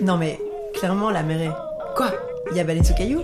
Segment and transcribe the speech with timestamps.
[0.00, 0.38] Non mais,
[0.74, 1.94] clairement, la mer est...
[1.96, 2.12] Quoi?
[2.52, 3.22] Il y a Baleine sous caillou?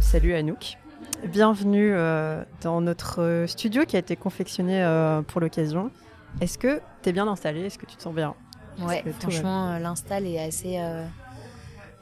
[0.00, 0.78] Salut Anouk.
[1.24, 5.92] Bienvenue euh, dans notre studio qui a été confectionné euh, pour l'occasion.
[6.40, 8.34] Est-ce que tu es bien installé Est-ce que tu te sens bien?
[8.80, 10.80] Ouais, franchement, euh, l'install est assez,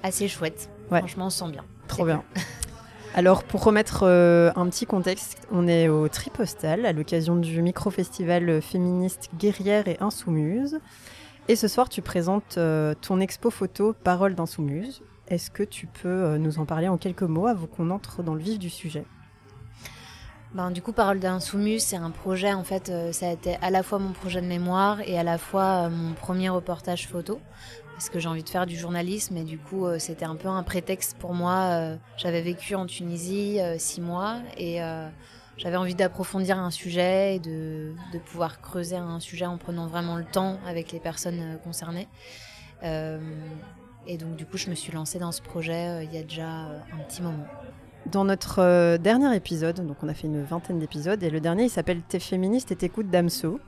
[0.02, 0.70] assez chouette.
[0.88, 1.64] Franchement, on se sent bien.
[1.88, 2.24] Trop bien.
[3.14, 9.28] Alors, pour remettre un petit contexte, on est au Tripostal à l'occasion du micro-festival féministe
[9.36, 10.80] Guerrière et Insoumise.
[11.48, 12.58] Et ce soir, tu présentes
[13.00, 15.02] ton expo photo Parole d'Insoumise.
[15.28, 18.40] Est-ce que tu peux nous en parler en quelques mots avant qu'on entre dans le
[18.40, 19.04] vif du sujet?
[20.54, 23.56] Ben, du coup, Parole d'un soumu, c'est un projet, en fait, euh, ça a été
[23.60, 27.08] à la fois mon projet de mémoire et à la fois euh, mon premier reportage
[27.08, 27.40] photo,
[27.94, 30.46] parce que j'ai envie de faire du journalisme et du coup, euh, c'était un peu
[30.46, 31.96] un prétexte pour moi.
[32.16, 34.80] J'avais vécu en Tunisie six mois et
[35.56, 37.94] j'avais envie d'approfondir un sujet et de,
[38.26, 42.08] pouvoir creuser un sujet en prenant vraiment le temps avec les personnes concernées.
[42.82, 46.48] et donc, du coup, je me suis lancée dans ce projet il y a déjà
[46.48, 47.46] un petit moment.
[48.06, 51.64] Dans notre euh, dernier épisode, donc on a fait une vingtaine d'épisodes, et le dernier
[51.64, 53.60] il s'appelle T'es féministe et t'écoutes Damso.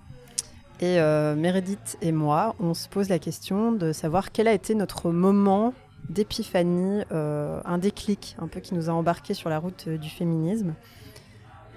[0.81, 4.75] Et euh, Meredith et moi, on se pose la question de savoir quel a été
[4.75, 5.73] notre moment
[6.11, 10.75] d'épiphanie, euh, un déclic un peu qui nous a embarqué sur la route du féminisme.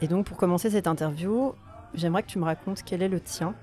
[0.01, 1.53] Et donc pour commencer cette interview,
[1.93, 3.55] j'aimerais que tu me racontes quel est le tien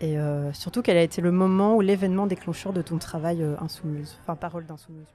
[0.00, 0.16] et
[0.52, 4.64] surtout quel a été le moment ou l'événement déclencheur de ton travail insoumise, enfin parole
[4.64, 5.08] d'insoumise.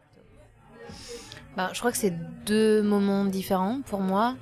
[1.55, 2.13] Bah, je crois que c'est
[2.45, 4.35] deux moments différents pour moi.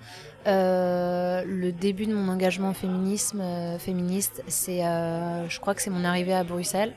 [0.48, 5.90] Euh, le début de mon engagement féminisme, euh, féministe, c'est, euh, je crois que c'est
[5.90, 6.94] mon arrivée à Bruxelles.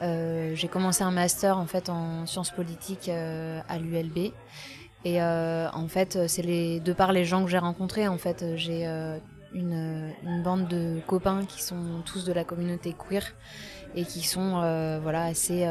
[0.00, 4.32] j'ai commencé un master en fait en sciences politiques à l'ULB.
[5.04, 8.86] Et en fait, c'est les, de par les gens que j'ai rencontrés, en fait, j'ai
[9.52, 13.34] une, bande de copains qui sont tous de la communauté queer
[13.94, 14.60] et qui sont
[15.02, 15.66] voilà assez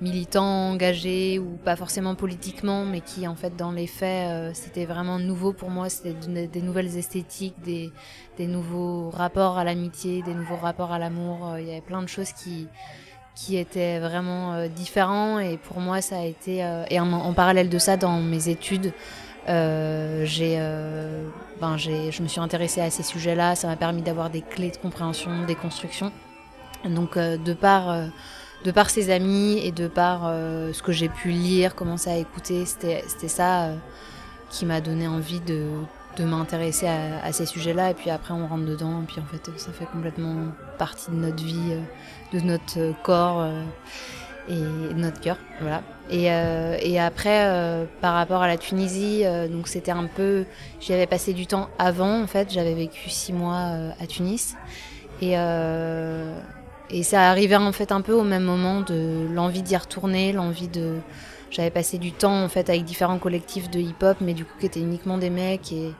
[0.00, 4.86] militants engagés ou pas forcément politiquement, mais qui en fait dans les faits euh, c'était
[4.86, 6.14] vraiment nouveau pour moi, c'était
[6.46, 7.92] des, nouvelles esthétiques, des,
[8.46, 12.08] nouveaux rapports à l'amitié, des nouveaux rapports à l'amour, euh, il y avait plein de
[12.08, 12.68] choses qui
[13.34, 16.58] qui étaient vraiment euh, différents et pour moi ça a été
[16.90, 18.92] et en, parallèle de ça dans mes études
[19.46, 20.58] j'ai
[21.60, 24.70] ben j'ai je me suis intéressée à ces sujets-là, ça m'a permis d'avoir des clés
[24.70, 26.12] de compréhension, des constructions.
[26.84, 28.10] Donc de par
[28.64, 32.16] de par ses amis et de par euh, ce que j'ai pu lire, commencer à
[32.16, 33.76] écouter, c'était ça euh,
[34.50, 35.68] qui m'a donné envie de,
[36.18, 37.90] m'intéresser à, ces sujets-là.
[37.90, 40.36] Et puis après, on rentre dedans, et puis en fait, ça fait complètement
[40.78, 43.46] partie de notre vie, euh, de notre corps
[44.48, 45.36] et de notre cœur.
[45.60, 45.82] Voilà.
[46.10, 50.44] Et, et après, par rapport à la Tunisie, donc c'était un peu.
[50.80, 52.50] J'y avais passé du temps avant, en fait.
[52.50, 54.56] J'avais vécu six mois à Tunis.
[55.22, 55.36] Et.
[56.92, 60.68] Et ça arrivait en fait un peu au même moment de l'envie d'y retourner, l'envie
[60.68, 60.96] de.
[61.50, 64.66] J'avais passé du temps en fait avec différents collectifs de hip-hop, mais du coup qui
[64.66, 65.72] étaient uniquement des mecs.
[65.72, 65.94] Et,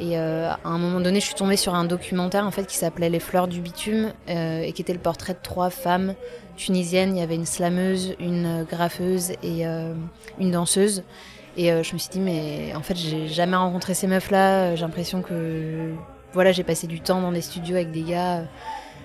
[0.00, 3.08] euh, à un moment donné, je suis tombée sur un documentaire en fait qui s'appelait
[3.08, 6.14] Les fleurs du bitume euh, et qui était le portrait de trois femmes
[6.56, 7.16] tunisiennes.
[7.16, 9.94] Il y avait une slameuse, une graffeuse et euh,
[10.38, 11.02] une danseuse.
[11.56, 14.74] Et je me suis dit mais en fait j'ai jamais rencontré ces meufs là.
[14.74, 15.92] J'ai l'impression que
[16.32, 18.42] voilà j'ai passé du temps dans des studios avec des gars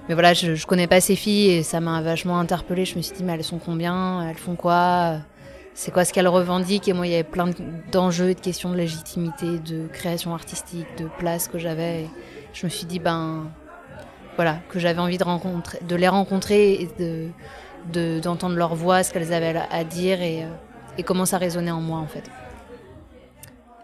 [0.09, 2.83] mais voilà, je, je connais pas ces filles et ça m'a vachement interpellée.
[2.83, 4.27] Je me suis dit, mais elles sont combien?
[4.27, 5.19] Elles font quoi?
[5.73, 7.49] C'est quoi ce qu'elles revendiquent Et moi, il y avait plein
[7.91, 12.07] d'enjeux et de questions de légitimité, de création artistique, de place que j'avais.
[12.53, 13.47] Je me suis dit, ben
[14.35, 16.89] voilà, que j'avais envie de, rencontrer, de les rencontrer et
[17.91, 20.45] de, d'entendre leur voix, ce qu'elles avaient à dire et,
[20.97, 22.29] et comment ça résonnait en moi en fait.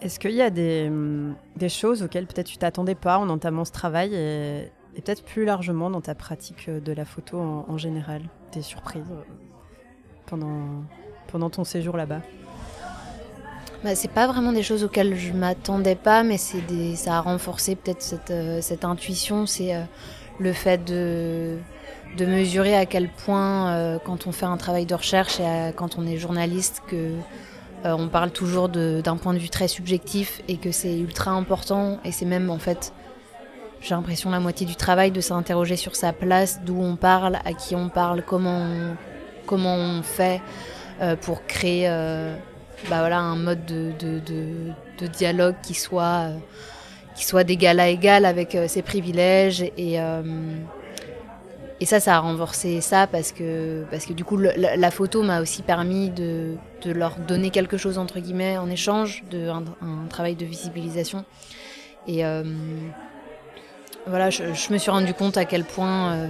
[0.02, 0.92] Est-ce qu'il y a des,
[1.56, 5.90] des choses auxquelles peut-être tu t'attendais pas en entamant ce travail et, peut-être plus largement
[5.90, 8.22] dans ta pratique euh, de la photo en, général,
[8.54, 9.24] des surprises euh,
[10.26, 10.84] pendant,
[11.36, 12.22] pendant ton séjour là-bas
[13.84, 16.64] bah, c'est pas vraiment des choses auxquelles je m'attendais pas, mais c'est
[16.96, 19.46] ça a renforcé peut-être cette, euh, intuition.
[19.46, 19.74] C'est
[20.40, 21.58] le fait de,
[22.18, 26.18] mesurer à quel point, quand on fait un travail de recherche et quand on est
[26.18, 27.12] journaliste, que
[27.84, 32.00] on parle toujours d'un point de vue très subjectif et que c'est ultra important.
[32.06, 32.94] Et c'est même en fait
[33.82, 37.54] j'ai l'impression la moitié du travail de s'interroger sur sa place, d'où on parle, à
[37.54, 38.96] qui on parle, comment
[39.52, 40.85] on, fait euh,
[41.22, 42.36] pour créer euh,
[42.90, 46.38] bah voilà, un mode de, dialogue qui soit, euh,
[47.16, 49.62] qui soit d'égal à égal avec ses privilèges.
[49.62, 49.98] Et,
[51.82, 55.42] et ça, ça a renforcé ça parce que, parce que du coup, la, photo m'a
[55.42, 56.56] aussi permis de,
[56.86, 61.26] leur donner quelque chose, entre guillemets, en échange, de, un, un travail de visibilisation.
[62.08, 62.24] Et
[64.08, 66.28] voilà, je, me suis rendu compte à quel point euh,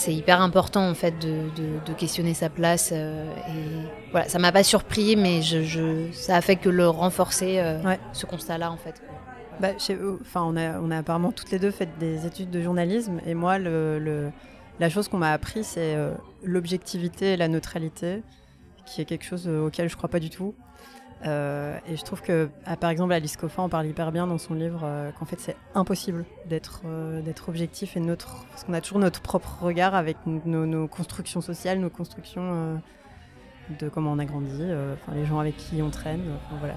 [0.00, 2.92] c'est hyper important en fait de, questionner sa place.
[2.92, 3.24] et
[4.10, 7.62] voilà, ça m'a pas surpris, mais je, ça a fait que le renforcer
[8.12, 9.02] ce constat-là en fait.
[9.60, 9.68] Bah,
[10.22, 13.34] enfin, on a, on a apparemment toutes les deux fait des études de journalisme, et
[13.34, 14.30] moi, le,
[14.78, 15.96] la chose qu'on m'a appris, c'est
[16.42, 18.22] l'objectivité et la neutralité,
[18.86, 20.54] qui est quelque chose auquel je crois pas du tout.
[21.26, 24.38] Euh, et je trouve que, ah, par exemple, Alice Coffin en parle hyper bien dans
[24.38, 28.72] son livre, euh, qu'en fait c'est impossible d'être euh, d'être objectif et neutre, parce qu'on
[28.72, 32.80] a toujours notre propre regard avec nos, constructions sociales, nos constructions
[33.78, 34.64] de comment on a grandi,
[34.94, 36.22] enfin les gens avec qui on traîne,
[36.58, 36.74] voilà.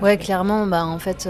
[0.00, 1.28] ouais, clairement, bah en fait,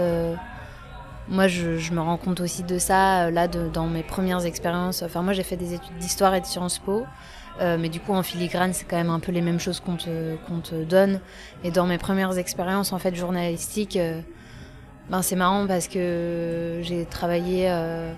[1.29, 5.01] moi je, me rends compte aussi de ça là dans mes premières expériences.
[5.01, 7.05] Enfin moi j'ai fait des études d'histoire et de Sciences Po.
[7.61, 9.95] Euh, mais du coup, en filigrane, c'est quand même un peu les mêmes choses qu'on
[9.95, 11.21] te, te, donne.
[11.63, 14.21] Et dans mes premières expériences en fait journalistiques, euh,
[15.09, 18.11] ben, c'est marrant parce que j'ai travaillé, euh,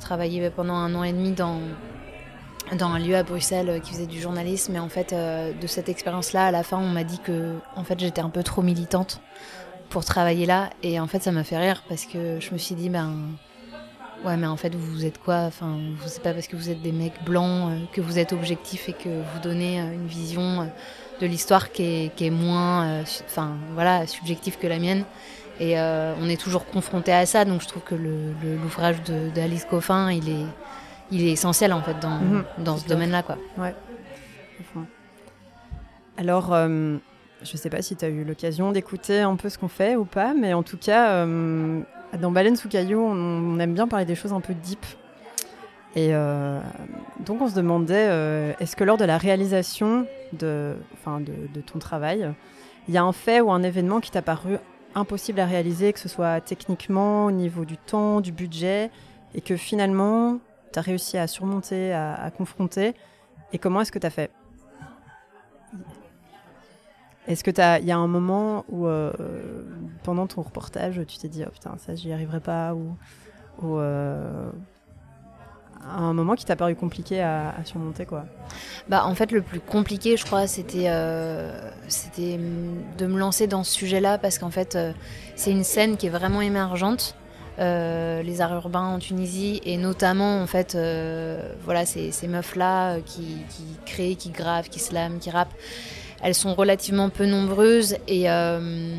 [0.00, 1.58] travaillé pendant un an et demi dans,
[2.76, 4.74] dans un lieu à Bruxelles qui faisait du journalisme.
[4.74, 8.00] Et en fait, de cette expérience-là, à la fin, on m'a dit que en fait,
[8.00, 9.20] j'étais un peu trop militante
[9.88, 10.70] pour travailler là.
[10.82, 13.12] Et en fait, ça m'a fait rire parce que je me suis dit, ben
[14.24, 15.44] Ouais, mais en fait, vous êtes quoi?
[15.46, 18.88] Enfin, c'est pas parce que vous êtes des mecs blancs euh, que vous êtes objectif
[18.88, 20.64] et que vous donnez euh, une vision euh,
[21.20, 25.04] de l'histoire qui est, qui est, moins, enfin, voilà, subjective que la mienne.
[25.58, 28.96] Et on est toujours confronté à ça, donc je trouve que l'ouvrage
[29.34, 30.46] d'Alice Coffin, il est,
[31.10, 32.44] il est essentiel en fait dans, mhm.
[32.60, 33.36] dans ce domaine-là, quoi.
[33.58, 33.74] Ouais.
[36.16, 36.56] Alors.
[37.42, 40.04] Je sais pas si tu as eu l'occasion d'écouter un peu ce qu'on fait ou
[40.04, 41.24] pas, mais en tout cas,
[42.18, 44.84] dans Baleine sous caillou, on, aime bien parler des choses un peu deep.
[45.96, 46.60] Et euh,
[47.24, 51.78] donc on se demandait, euh, est-ce que lors de la réalisation de, enfin de, ton
[51.78, 52.32] travail,
[52.88, 54.56] il y a un fait ou un événement qui t'a paru
[54.94, 58.90] impossible à réaliser, que ce soit techniquement, au niveau du temps, du budget,
[59.34, 60.38] et que finalement,
[60.72, 62.94] tu as réussi à surmonter, à, confronter,
[63.52, 64.30] et comment est-ce que tu as fait?
[67.28, 69.12] Est-ce que il y a un moment où, euh,
[70.02, 72.96] pendant ton reportage, tu t'es dit, oh putain, ça, j'y arriverai pas, ou,
[73.62, 74.50] ou euh,
[75.86, 78.26] un moment qui t'a paru compliqué à, surmonter, quoi
[78.88, 81.70] Bah, en fait, le plus compliqué, je crois, c'était, euh,
[82.18, 84.78] de me lancer dans ce sujet-là, parce qu'en fait,
[85.36, 87.16] c'est une scène qui est vraiment émergente.
[87.58, 90.78] les arts urbains en Tunisie et notamment en fait
[91.64, 95.52] voilà ces, meufs là qui, qui, créent, qui gravent, qui slament, qui rappent
[96.22, 98.96] elles sont relativement peu nombreuses et, euh,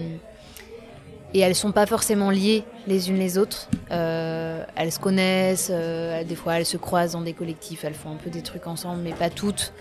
[1.33, 3.69] et elles sont pas forcément liées les unes les autres.
[3.92, 8.12] Euh, elles se connaissent, euh, des fois elles se croisent dans des collectifs, elles font
[8.12, 9.74] un peu des trucs ensemble, mais pas toutes.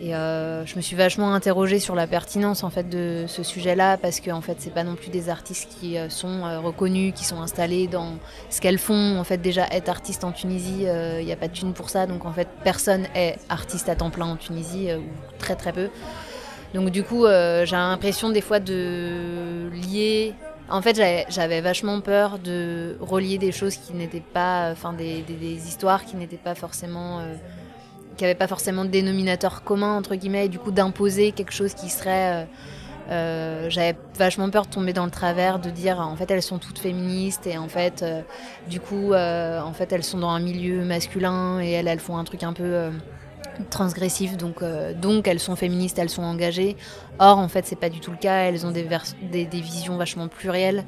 [0.00, 4.20] Et je me suis vachement interrogée sur la pertinence en fait de ce sujet-là parce
[4.20, 7.88] que en fait c'est pas non plus des artistes qui sont reconnus, qui sont installés
[7.88, 8.12] dans
[8.48, 9.18] ce qu'elles font.
[9.18, 12.06] En fait déjà être artiste en Tunisie, il n'y a pas de thune pour ça,
[12.06, 15.02] donc en fait personne est artiste à temps plein en Tunisie ou
[15.40, 15.88] très très peu.
[16.74, 20.34] Donc du coup, euh, j'ai l'impression des fois de lier.
[20.70, 21.00] En fait,
[21.30, 25.24] j'avais vachement peur de relier des choses qui n'étaient pas, enfin des,
[25.66, 27.34] histoires qui n'étaient pas forcément, euh,
[28.16, 31.72] qui n'avaient pas forcément de dénominateur commun entre guillemets, et du coup d'imposer quelque chose
[31.72, 32.46] qui serait
[33.10, 36.58] euh, j'avais vachement peur de tomber dans le travers, de dire en fait elles sont
[36.58, 38.04] toutes féministes et en fait
[38.68, 42.52] du coup elles sont dans un milieu masculin et elles elles font un truc un
[42.52, 42.90] peu
[43.70, 46.76] transgressifs, donc, euh, donc elles sont féministes, elles sont engagées.
[47.18, 48.44] Or, en fait, c'est pas du tout le cas.
[48.44, 48.86] Elles ont des,
[49.30, 50.84] des, visions vachement plurielles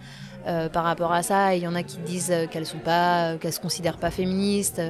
[0.46, 1.54] euh, par rapport à ça.
[1.54, 4.82] Il y en a qui disent qu'elles sont pas, qu'elles se considèrent pas féministes,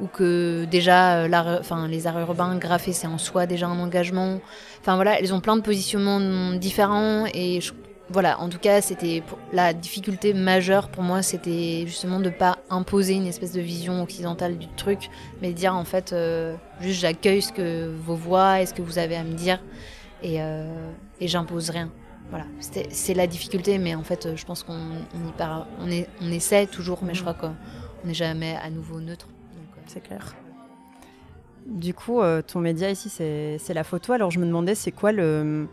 [0.00, 4.40] ou que déjà, les arts urbains graffés, c'est en soi déjà un engagement.
[4.80, 7.72] Enfin voilà, elles ont plein de positionnements différents et je
[8.10, 12.58] voilà, en tout cas, c'était la difficulté majeure pour moi, c'était justement de ne pas
[12.68, 15.08] imposer une espèce de vision occidentale du truc,
[15.40, 18.82] mais de dire en fait, euh, juste j'accueille ce que vos voix et ce que
[18.82, 19.58] vous avez à me dire,
[20.22, 21.90] et, euh, et j'impose rien.
[22.28, 25.32] Voilà, c'est la difficulté, mais en fait, je pense qu'on y
[25.80, 27.54] on, est, on essaie toujours, mais je crois qu'on
[28.04, 29.28] n'est jamais à nouveau neutre.
[29.30, 29.80] Euh.
[29.86, 30.34] C'est clair.
[31.66, 34.12] Du coup, ton média ici, c'est la photo.
[34.12, 35.68] Alors, je me demandais, c'est quoi le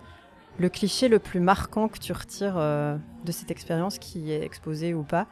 [0.59, 4.93] le cliché le plus marquant que tu retires euh, de cette expérience qui est exposée
[4.93, 5.27] ou pas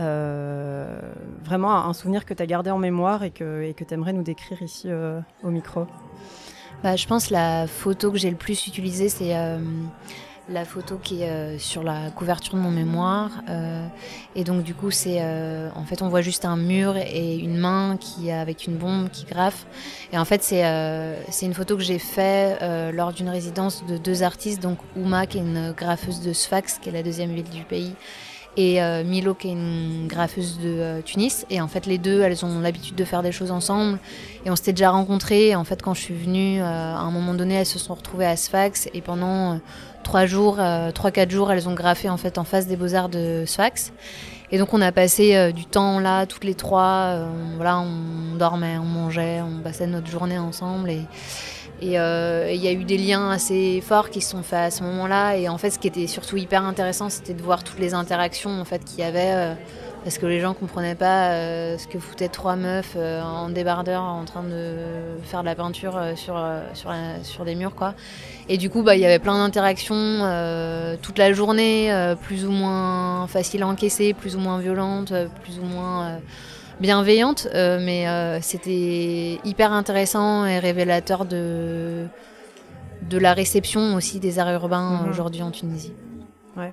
[0.00, 1.00] euh,
[1.44, 4.62] Vraiment un souvenir que tu as gardé en mémoire et que tu aimerais nous décrire
[4.62, 5.86] ici euh, au micro?
[6.82, 9.34] Bah, Je pense la photo que j'ai le plus utilisée, c'est
[10.50, 13.30] la photo qui est euh, sur la couverture de mon mémoire.
[13.48, 13.86] Euh,
[14.34, 17.56] et donc du coup, c'est euh, en fait on voit juste un mur et une
[17.56, 19.66] main qui avec une bombe qui graffe.
[20.12, 20.64] Et en fait, c'est
[21.30, 25.38] c'est une photo que j'ai fait lors d'une résidence de deux artistes, donc Ouma qui
[25.38, 27.94] est une graffeuse de Sfax, qui est la deuxième ville du pays,
[28.56, 31.46] et Milo qui est une graffeuse de Tunis.
[31.50, 33.98] Et en fait, les deux, elles ont l'habitude de faire des choses ensemble.
[34.44, 35.54] Et on s'était déjà rencontrés.
[35.54, 38.36] en fait, quand je suis venue, à un moment donné, elles se sont retrouvées à
[38.36, 38.88] Sfax.
[38.94, 39.60] Et pendant
[40.02, 40.58] trois jours,
[40.94, 43.92] trois, quatre jours, elles ont graffé en fait en face des Beaux-Arts de Sfax.
[44.50, 47.12] Et donc on a passé euh, du temps là, toutes les trois.
[47.12, 50.90] Euh, voilà, on dormait, on mangeait, on passait notre journée ensemble.
[50.90, 54.70] Et euh, il y a eu des liens assez forts qui se sont faits à
[54.70, 55.36] ce moment-là.
[55.36, 58.58] Et en fait, ce qui était surtout hyper intéressant, c'était de voir toutes les interactions
[58.58, 59.54] en fait qu'il y avait
[60.04, 61.32] parce que les gens comprenaient pas
[61.78, 64.76] ce que foutaient trois meufs en débardeur en train de
[65.24, 66.40] faire de la peinture sur,
[66.74, 67.94] sur, sur des murs quoi.
[68.50, 72.46] Et du coup, bah, il y avait plein d'interactions euh, toute la journée, euh, plus
[72.46, 76.18] ou moins faciles à encaisser, plus ou moins violentes, euh, plus ou moins
[76.80, 77.46] bienveillantes.
[77.54, 78.06] mais
[78.40, 82.06] c'était hyper intéressant et révélateur de,
[83.02, 85.10] de la réception aussi des arts urbains mhm.
[85.10, 85.92] aujourd'hui en Tunisie.
[86.56, 86.72] Ouais.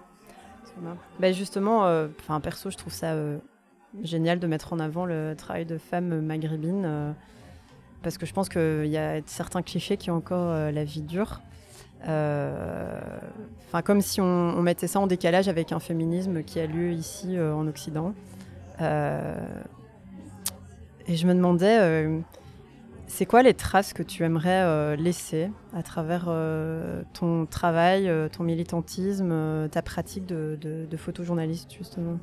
[1.20, 1.82] Bah justement,
[2.20, 3.15] enfin perso, je trouve ça
[4.03, 7.15] génial de mettre en avant le travail de femmes maghrébines
[8.03, 11.41] parce que je pense qu'il y a certains clichés qui ont encore la vie dure.
[12.08, 13.00] Euh,
[13.67, 17.38] enfin, comme si on, mettait ça en décalage avec un féminisme qui a lieu ici
[17.38, 18.13] euh, en Occident.
[18.82, 19.36] Euh,
[21.08, 22.08] et je me demandais,
[23.15, 26.29] c'est quoi les traces que tu aimerais laisser à travers
[27.13, 32.19] ton travail, ton militantisme, ta pratique de, de, photojournaliste, justement?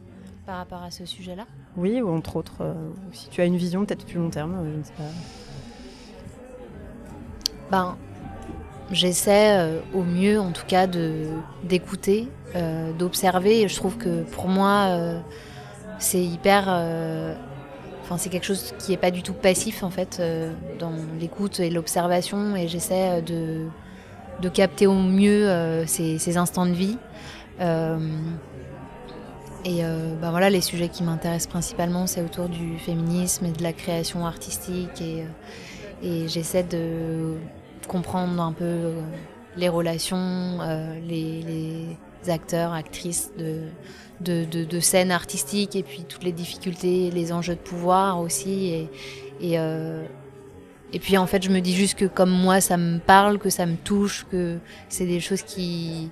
[0.47, 1.47] Par rapport à ce sujet-là?
[1.77, 2.75] Oui, ou entre autres,
[3.13, 5.03] si tu as une vision peut-être plus long terme, je ne sais pas.
[7.71, 7.97] Ben,
[8.93, 10.87] J'essaie euh, au mieux, en tout cas,
[11.65, 13.67] d'écouter, euh, d'observer.
[13.67, 15.19] Je trouve que pour moi, euh,
[15.99, 16.69] c'est hyper.
[18.19, 20.23] C'est quelque chose qui n'est pas du tout passif, en fait,
[20.79, 22.57] dans l'écoute et l'observation.
[22.57, 23.67] Et j'essaie de,
[24.41, 26.97] de, capter au mieux ces, ces, instants de vie.
[29.65, 33.73] Et ben voilà, les sujets qui m'intéressent principalement, c'est autour du féminisme et de la
[33.73, 35.01] création artistique.
[35.01, 37.37] Et, j'essaie de
[37.89, 39.01] comprendre un peu euh,
[39.57, 41.97] les relations, euh, les,
[42.29, 43.65] acteurs, actrices de,
[44.21, 48.67] de, de, scènes artistiques et puis toutes les difficultés, les enjeux de pouvoir aussi.
[48.69, 48.89] Et,
[49.41, 50.05] et, euh,
[50.93, 53.51] et, puis en fait, je me dis juste que comme moi, ça me parle, que
[53.51, 56.11] ça me touche, que c'est des choses qui,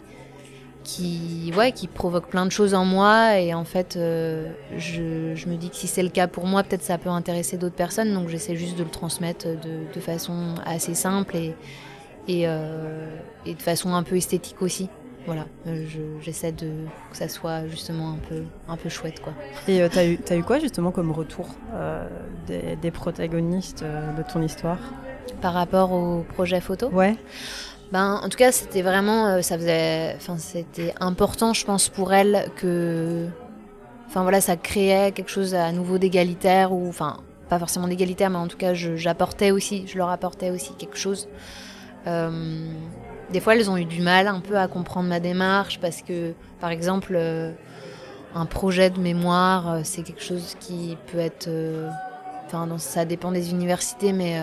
[0.83, 3.39] qui, ouais, qui provoquent plein de choses en moi.
[3.39, 6.83] Et en fait, je, je, me dis que si c'est le cas pour moi, peut-être
[6.83, 8.13] ça peut intéresser d'autres personnes.
[8.15, 11.55] Donc j'essaie juste de le transmettre de, de façon assez simple et,
[12.47, 13.07] euh,
[13.47, 14.89] et, de façon un peu esthétique aussi.
[15.27, 15.85] Voilà, euh,
[16.21, 16.71] j'essaie de
[17.11, 19.21] que ça soit justement un peu, un peu chouette.
[19.21, 19.35] Quoi.
[19.69, 21.49] Et euh, t'as eu, as eu quoi justement comme retour
[22.47, 24.79] des, protagonistes de ton histoire?
[25.41, 26.89] Par rapport au projet photo?
[26.89, 27.17] Ouais.
[27.93, 32.51] Ben, en tout cas, c'était vraiment, ça faisait, enfin, c'était important, je pense, pour elles
[32.57, 33.27] que,
[34.07, 37.19] enfin voilà, ça créait quelque chose à nouveau d'égalitaire ou, enfin,
[37.51, 41.29] pas forcément d'égalitaire, mais en tout cas, j'apportais aussi, je leur apportais aussi quelque chose.
[42.07, 42.73] Euh,
[43.33, 46.33] des fois, elles ont eu du mal un peu à comprendre ma démarche parce que,
[46.61, 47.53] par exemple, euh,
[48.35, 51.49] un projet de mémoire, euh, c'est quelque chose qui peut être.
[52.47, 54.37] Enfin, ça dépend des universités, mais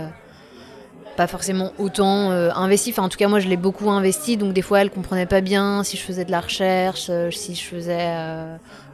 [1.17, 2.91] pas forcément autant investi.
[2.91, 5.41] Enfin, en tout cas, moi, je l'ai beaucoup investi, donc des fois, elles comprenaient pas
[5.41, 8.08] bien si je faisais de la recherche, si je faisais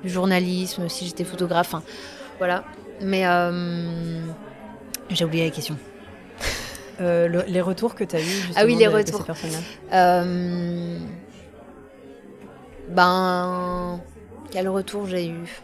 [0.03, 1.67] du journalisme, si j'étais photographe.
[1.75, 1.83] Enfin,
[2.39, 2.63] voilà.
[3.01, 3.23] Mais
[5.11, 5.77] j'ai oublié la question.
[7.01, 9.25] Euh, les retours que tu as eu justement ah oui, les retours.
[9.93, 10.97] Euh,
[12.89, 13.99] ben,
[14.51, 15.61] quel retour j'ai eu?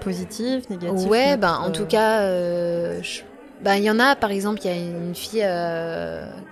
[0.00, 3.00] Positif, négatif Ouais, ben, en tout cas, euh,
[3.62, 5.46] ben, il y en a, par exemple, il y a une fille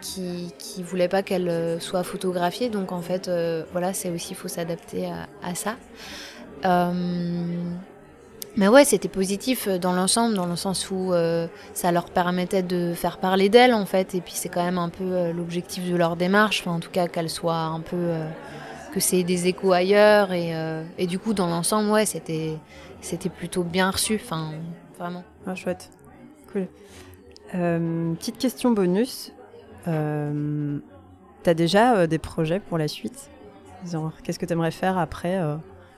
[0.02, 3.30] qui, qui voulait pas qu'elle soit photographiée, donc en fait,
[3.72, 5.76] voilà, c'est aussi, il faut s'adapter à, à, ça.
[8.56, 12.62] Mais ouais, c'était positif euh, dans l'ensemble, dans le sens où euh, ça leur permettait
[12.62, 14.14] de faire parler d'elles, en fait.
[14.14, 16.90] Et puis c'est quand même un peu euh, l'objectif de leur démarche, enfin, en tout
[16.90, 18.14] cas qu'elles soient un peu.
[18.92, 20.32] que c'est des échos ailleurs.
[20.32, 20.52] Et,
[20.96, 22.56] et du coup, dans l'ensemble, ouais, c'était,
[23.00, 24.52] c'était plutôt bien reçu, enfin,
[24.98, 25.24] vraiment.
[25.46, 25.90] Ah, chouette.
[26.52, 26.66] Cool.
[27.52, 29.32] petite question bonus.
[29.84, 33.30] T'as déjà des projets pour la suite?
[34.24, 35.38] Qu'est-ce que tu aimerais faire après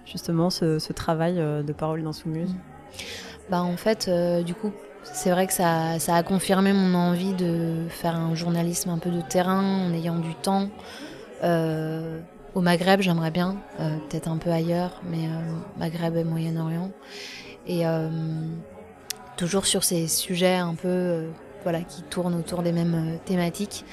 [0.05, 2.55] justement ce, travail euh, de parole d'insoumise
[3.51, 7.35] bah, En fait, euh, du coup, c'est vrai que ça, ça, a confirmé mon envie
[7.35, 10.69] de faire un journalisme un peu de terrain en ayant du temps.
[11.43, 12.21] Euh,
[12.55, 15.29] au Maghreb, j'aimerais bien, peut-être un peu ailleurs, mais
[15.79, 16.91] Maghreb et Moyen-Orient.
[17.69, 17.85] Et
[19.37, 21.27] toujours sur ces sujets un peu
[21.63, 23.85] voilà, qui tournent autour des mêmes thématiques.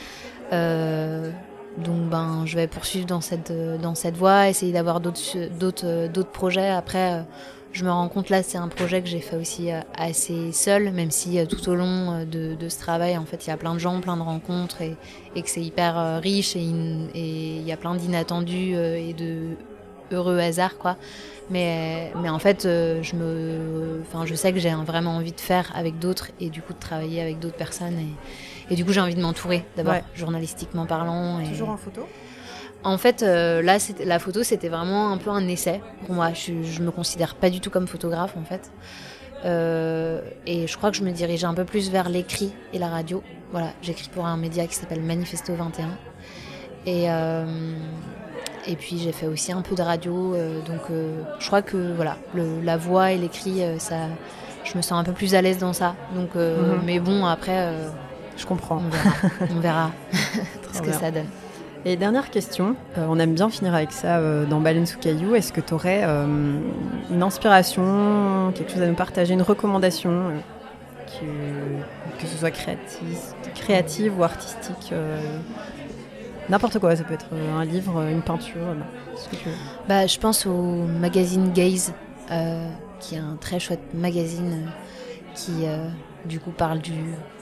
[1.77, 6.69] Donc ben, je vais poursuivre dans cette, dans cette voie, essayer d'avoir d'autres, d'autres projets.
[6.69, 7.23] Après,
[7.71, 11.11] je me rends compte là, c'est un projet que j'ai fait aussi assez seul, même
[11.11, 14.01] si tout au long de, ce travail, en fait, il y a plein de gens,
[14.01, 14.95] plein de rencontres et,
[15.35, 19.49] que c'est hyper riche et il y a plein d'inattendus et de
[20.11, 20.97] heureux hasards, quoi.
[21.49, 25.71] Mais, mais en fait, je, me, enfin, je sais que j'ai vraiment envie de faire
[25.75, 27.95] avec d'autres et du coup de travailler avec d'autres personnes.
[28.69, 31.39] Et du coup, j'ai envie de m'entourer d'abord, journalistiquement parlant.
[31.39, 31.49] Et...
[31.49, 32.07] Toujours en photo?
[32.83, 36.31] En fait, là, la photo, c'était vraiment un peu un essai pour moi.
[36.33, 38.71] Je, je me considère pas du tout comme photographe, en fait.
[39.45, 42.87] Euh, et je crois que je me dirigeais un peu plus vers l'écrit et la
[42.87, 43.23] radio.
[43.51, 45.89] Voilà, j'écris pour un média qui s'appelle Manifesto 21.
[46.85, 47.45] Et, euh,
[48.65, 50.33] et puis j'ai fait aussi un peu de radio.
[50.33, 50.81] Euh, donc
[51.39, 53.95] je crois que voilà, le, la voix et l'écrit, ça,
[54.63, 55.95] je me sens un peu plus à l'aise dans ça.
[56.15, 56.81] Donc, mhm.
[56.85, 57.73] Mais bon, après,
[58.37, 58.81] je comprends.
[58.85, 59.11] On verra,
[59.55, 59.91] on verra
[60.73, 61.27] ce que ça donne.
[61.85, 65.35] Et dernière question, euh, on aime bien finir avec ça euh, dans Baleine sous caillou.
[65.35, 66.59] Est-ce que tu aurais euh,
[67.09, 70.33] une inspiration, quelque chose à nous partager, une recommandation,
[72.19, 73.17] que ce soit créative,
[73.55, 74.93] créative ou artistique
[76.49, 77.27] N'importe quoi, ça peut être
[77.57, 78.75] un livre, une peinture,
[79.15, 79.55] ce que tu veux.
[79.87, 81.93] Bah, je pense au magazine Gaze,
[82.99, 84.67] qui est un très chouette magazine
[85.37, 85.65] qui
[86.27, 86.93] du coup parle du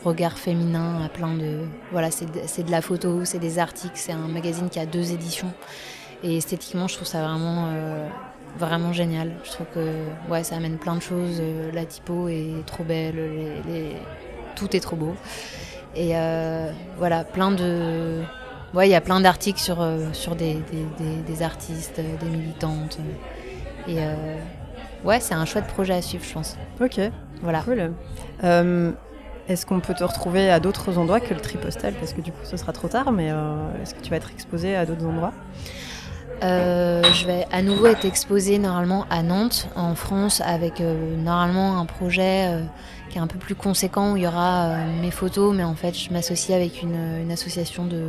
[0.04, 1.62] regard féminin à plein de
[1.92, 5.12] voilà c'est de, de, la photo c'est des articles c'est un magazine qui a deux
[5.12, 5.52] éditions.
[6.24, 8.08] Et esthétiquement je trouve ça vraiment euh,
[8.58, 9.32] vraiment génial.
[9.44, 13.16] Je trouve que ouais ça amène plein de choses euh, la typo est trop belle
[14.56, 15.16] tout est trop beau.
[15.96, 18.22] Et euh, voilà plein de
[18.74, 20.62] ouais il y a plein d'articles sur sur des,
[21.42, 23.00] artistes des militantes.
[23.88, 23.98] Et
[25.04, 26.58] ouais c'est un chouette projet à suivre je pense.
[26.80, 27.00] Ok
[27.46, 27.62] voilà.
[27.62, 27.94] Cool.
[28.44, 28.92] Euh,
[29.48, 31.94] est-ce qu'on peut te retrouver à d'autres endroits que le tripostal?
[31.94, 34.32] Parce que du coup, ce sera trop tard, mais euh, est-ce que tu vas être
[34.32, 35.34] exposé à d'autres endroits?
[36.44, 41.86] Euh, je vais à nouveau être exposée normalement à Nantes, en France, avec normalement un
[41.86, 42.50] projet
[43.10, 45.98] qui est un peu plus conséquent où il y aura mes photos, mais en fait
[45.98, 48.04] je m'associe avec une, une, association de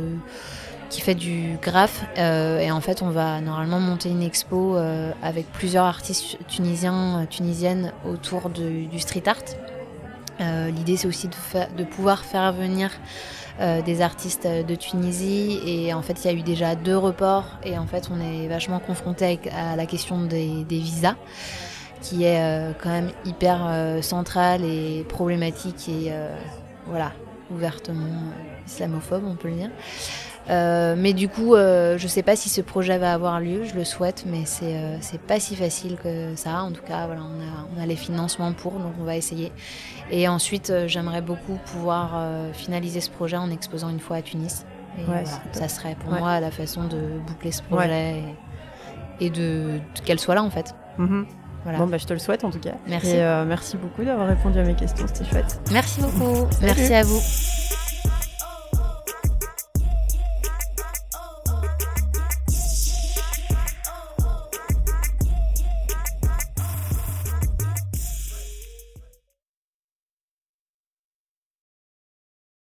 [0.89, 4.77] qui fait du graphe et en fait on va normalement monter une expo
[5.21, 9.43] avec plusieurs artistes tunisiens, tunisiennes autour de, du street art.
[10.39, 11.27] Euh, l'idée, c'est aussi
[11.77, 12.91] de, pouvoir faire venir
[13.59, 15.59] euh, des artistes de Tunisie.
[15.65, 17.57] Et en fait, il y a eu déjà deux reports.
[17.63, 21.15] Et en fait, on est vachement confronté à la question des, visas,
[22.01, 26.11] qui est euh, quand même hyper centrale et problématique et
[26.85, 27.11] voilà,
[27.51, 28.05] ouvertement
[28.65, 29.69] islamophobe, on peut le dire.
[30.49, 33.65] Euh, mais du coup, euh, je ne sais pas si ce projet va avoir lieu,
[33.65, 36.63] je le souhaite, mais c'est euh, pas si facile que ça.
[36.63, 39.51] En tout cas, voilà, on, a, on a les financements pour, donc on va essayer.
[40.09, 42.21] Et ensuite, j'aimerais beaucoup pouvoir
[42.53, 44.65] finaliser ce projet en exposant une fois à Tunis.
[45.51, 48.23] ça serait pour moi la façon de boucler ce projet
[49.19, 50.73] et, de, qu'elle soit là en fait.
[50.97, 51.25] Mhm.
[51.77, 52.75] Bon, bah, je te le souhaite en tout cas.
[52.87, 53.17] Merci.
[53.45, 55.59] merci beaucoup d'avoir répondu à mes questions, c'était chouette.
[55.71, 56.47] Merci beaucoup.
[56.61, 57.19] merci à vous.